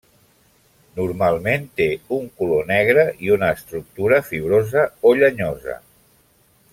Normalment 0.99 1.67
té 1.81 1.87
un 2.17 2.25
color 2.41 2.65
negre 2.71 3.05
i 3.27 3.31
una 3.37 3.51
estructura 3.59 4.23
fibrosa 4.31 4.87
o 5.11 5.17
llenyosa. 5.23 5.77